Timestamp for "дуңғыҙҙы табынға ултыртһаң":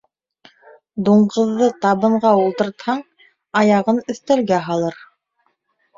1.09-3.05